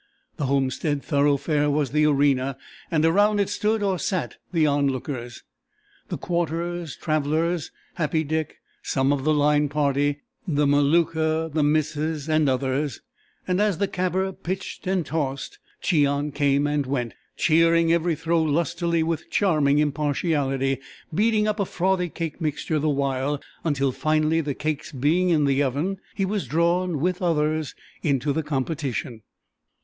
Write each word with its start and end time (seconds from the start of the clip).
The 0.37 0.47
homestead 0.47 1.03
thoroughfare 1.03 1.69
was 1.69 1.91
the 1.91 2.07
arena 2.07 2.57
and 2.89 3.05
around 3.05 3.39
it 3.39 3.49
stood 3.49 3.83
or 3.83 3.99
sat 3.99 4.37
the 4.51 4.65
onlookers: 4.65 5.43
the 6.09 6.17
Quarters 6.17 6.95
travellers, 6.95 7.69
Happy 7.93 8.23
Dick, 8.23 8.57
some 8.81 9.13
of 9.13 9.23
the 9.25 9.33
Line 9.35 9.69
Party, 9.69 10.21
the 10.47 10.65
Maluka, 10.65 11.51
the 11.53 11.61
missus, 11.61 12.27
and 12.27 12.49
others, 12.49 13.01
and 13.47 13.61
as 13.61 13.77
the 13.77 13.87
caber 13.87 14.31
pitched 14.31 14.87
and 14.87 15.05
tossed, 15.05 15.59
Cheon 15.83 16.31
came 16.31 16.65
and 16.65 16.87
went, 16.87 17.13
cheering 17.37 17.93
every 17.93 18.15
throw 18.15 18.41
lustily 18.41 19.03
with 19.03 19.29
charming 19.29 19.77
impartiality, 19.77 20.79
beating 21.13 21.47
up 21.47 21.59
a 21.59 21.65
frothy 21.65 22.09
cake 22.09 22.41
mixture 22.41 22.79
the 22.79 22.89
while, 22.89 23.39
until, 23.63 23.91
finally, 23.91 24.41
the 24.41 24.55
cakes 24.55 24.91
being 24.91 25.29
in 25.29 25.45
the 25.45 25.61
oven, 25.61 25.99
he 26.15 26.25
was 26.25 26.47
drawn, 26.47 26.99
with 26.99 27.21
others, 27.21 27.75
into 28.01 28.33
the 28.33 28.41
competition. 28.41 29.21